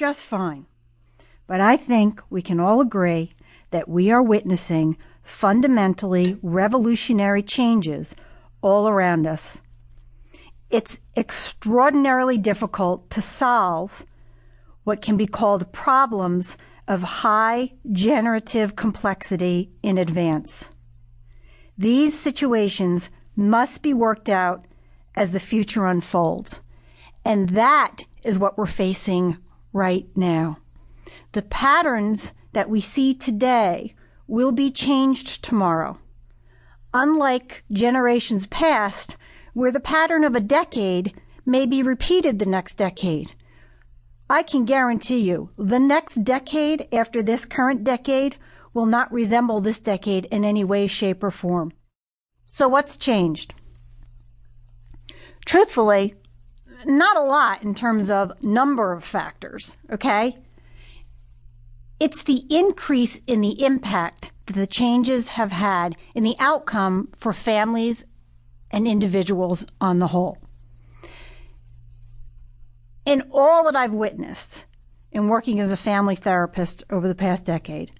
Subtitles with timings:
[0.00, 0.64] just fine.
[1.46, 3.32] But I think we can all agree
[3.70, 8.14] that we are witnessing fundamentally revolutionary changes
[8.62, 9.60] all around us.
[10.70, 14.06] It's extraordinarily difficult to solve
[14.84, 16.56] what can be called problems
[16.88, 20.70] of high generative complexity in advance.
[21.76, 24.64] These situations must be worked out
[25.14, 26.62] as the future unfolds.
[27.22, 29.36] And that is what we're facing
[29.72, 30.58] right now.
[31.32, 33.94] The patterns that we see today
[34.26, 35.98] will be changed tomorrow.
[36.92, 39.16] Unlike generations past,
[39.54, 41.14] where the pattern of a decade
[41.46, 43.32] may be repeated the next decade.
[44.28, 48.36] I can guarantee you the next decade after this current decade
[48.72, 51.72] will not resemble this decade in any way, shape, or form.
[52.46, 53.54] So what's changed?
[55.44, 56.14] Truthfully,
[56.86, 60.38] not a lot in terms of number of factors, okay?
[61.98, 67.32] It's the increase in the impact that the changes have had in the outcome for
[67.32, 68.04] families
[68.70, 70.38] and individuals on the whole.
[73.04, 74.66] In all that I've witnessed
[75.12, 77.92] in working as a family therapist over the past decade,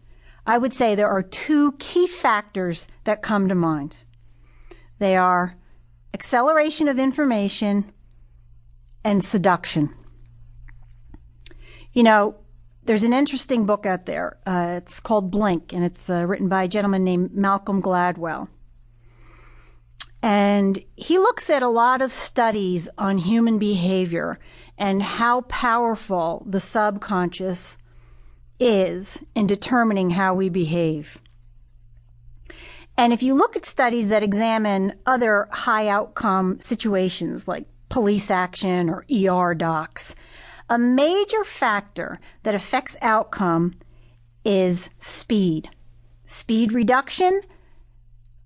[0.46, 4.04] I would say there are two key factors that come to mind.
[4.98, 5.56] They are
[6.14, 7.92] acceleration of information
[9.04, 9.90] and seduction.
[11.92, 12.36] You know,
[12.84, 14.38] there's an interesting book out there.
[14.46, 18.48] Uh, it's called Blink, and it's uh, written by a gentleman named Malcolm Gladwell.
[20.22, 24.38] And he looks at a lot of studies on human behavior
[24.76, 27.78] and how powerful the subconscious
[28.58, 31.18] is in determining how we behave.
[32.96, 38.88] And if you look at studies that examine other high outcome situations like police action
[38.88, 40.14] or ER docs,
[40.70, 43.74] a major factor that affects outcome
[44.44, 45.68] is speed.
[46.24, 47.42] Speed reduction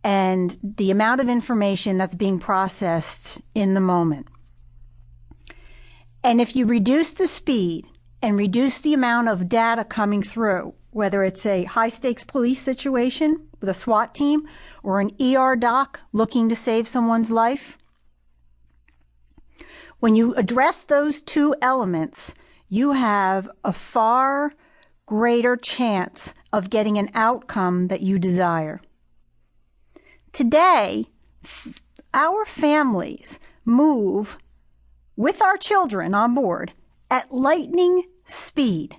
[0.03, 4.27] and the amount of information that's being processed in the moment.
[6.23, 7.87] And if you reduce the speed
[8.23, 13.47] and reduce the amount of data coming through, whether it's a high stakes police situation
[13.61, 14.49] with a SWAT team
[14.83, 17.77] or an ER doc looking to save someone's life.
[20.01, 22.35] When you address those two elements,
[22.69, 24.53] you have a far
[25.07, 28.81] greater chance of getting an outcome that you desire.
[30.33, 31.07] Today,
[32.13, 34.39] our families move
[35.17, 36.73] with our children on board
[37.11, 38.97] at lightning speed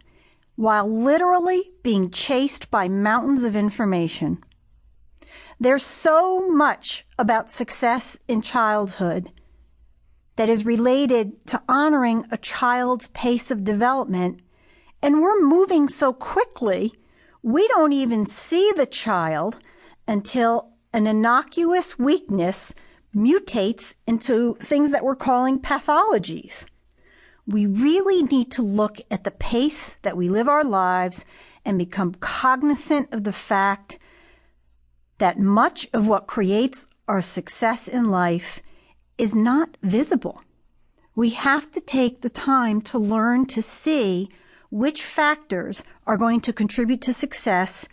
[0.55, 4.41] while literally being chased by mountains of information.
[5.59, 9.31] There's so much about success in childhood
[10.35, 14.41] that is related to honoring a child's pace of development.
[15.01, 16.93] And we're moving so quickly,
[17.41, 19.59] we don't even see the child
[20.07, 22.73] until an innocuous weakness
[23.15, 26.65] mutates into things that we're calling pathologies.
[27.47, 31.25] We really need to look at the pace that we live our lives
[31.63, 33.99] and become cognizant of the fact
[35.19, 38.61] that much of what creates our success in life
[39.17, 40.41] is not visible.
[41.15, 44.29] We have to take the time to learn to see
[44.69, 47.87] which factors are going to contribute to success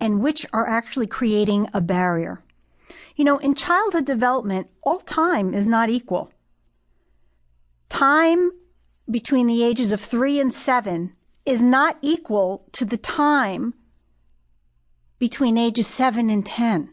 [0.00, 2.42] and which are actually creating a barrier.
[3.16, 6.32] You know, in childhood development, all time is not equal.
[7.88, 8.50] Time
[9.10, 11.12] between the ages of three and seven
[11.44, 13.74] is not equal to the time
[15.18, 16.90] between ages seven and 10.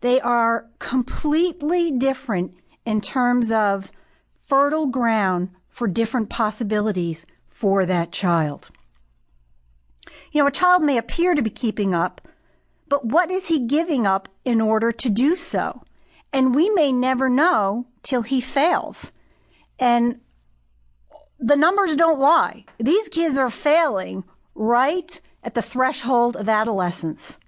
[0.00, 3.90] They are completely different in terms of
[4.38, 8.70] fertile ground for different possibilities for that child.
[10.32, 12.20] You know, a child may appear to be keeping up,
[12.88, 15.82] but what is he giving up in order to do so?
[16.32, 19.12] And we may never know till he fails.
[19.78, 20.20] And
[21.38, 22.64] the numbers don't lie.
[22.78, 27.38] These kids are failing right at the threshold of adolescence.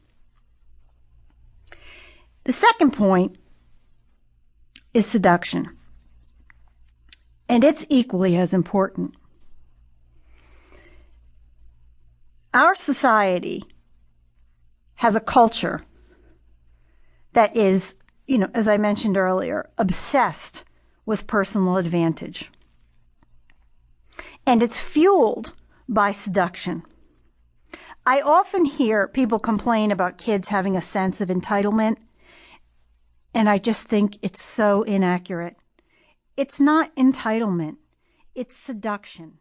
[2.44, 3.36] The second point
[4.96, 5.76] is seduction.
[7.50, 9.14] And it's equally as important.
[12.54, 13.62] Our society
[14.94, 15.82] has a culture
[17.34, 17.94] that is,
[18.26, 20.64] you know, as I mentioned earlier, obsessed
[21.04, 22.50] with personal advantage.
[24.46, 25.52] And it's fueled
[25.87, 26.84] by seduction.
[28.06, 31.99] I often hear people complain about kids having a sense of entitlement
[33.36, 35.56] and I just think it's so inaccurate.
[36.38, 37.76] It's not entitlement,
[38.34, 39.34] it's seduction.